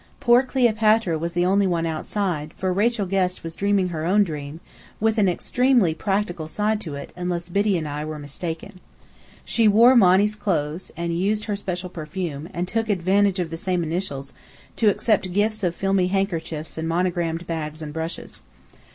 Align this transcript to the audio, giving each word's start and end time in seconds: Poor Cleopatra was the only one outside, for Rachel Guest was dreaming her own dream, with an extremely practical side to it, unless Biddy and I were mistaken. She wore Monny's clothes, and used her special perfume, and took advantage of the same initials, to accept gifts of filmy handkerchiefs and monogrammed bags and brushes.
Poor 0.19 0.41
Cleopatra 0.41 1.19
was 1.19 1.33
the 1.33 1.45
only 1.45 1.67
one 1.67 1.85
outside, 1.85 2.55
for 2.57 2.73
Rachel 2.73 3.05
Guest 3.05 3.43
was 3.43 3.53
dreaming 3.55 3.89
her 3.89 4.03
own 4.03 4.23
dream, 4.23 4.59
with 4.99 5.19
an 5.19 5.29
extremely 5.29 5.93
practical 5.93 6.47
side 6.47 6.81
to 6.81 6.95
it, 6.95 7.13
unless 7.15 7.49
Biddy 7.49 7.77
and 7.77 7.87
I 7.87 8.03
were 8.03 8.17
mistaken. 8.17 8.79
She 9.45 9.67
wore 9.67 9.95
Monny's 9.95 10.33
clothes, 10.35 10.91
and 10.97 11.15
used 11.19 11.43
her 11.43 11.55
special 11.55 11.91
perfume, 11.91 12.49
and 12.51 12.67
took 12.67 12.89
advantage 12.89 13.37
of 13.37 13.51
the 13.51 13.57
same 13.57 13.83
initials, 13.83 14.33
to 14.77 14.89
accept 14.89 15.33
gifts 15.33 15.63
of 15.63 15.75
filmy 15.75 16.07
handkerchiefs 16.07 16.79
and 16.79 16.87
monogrammed 16.89 17.45
bags 17.45 17.83
and 17.83 17.93
brushes. 17.93 18.41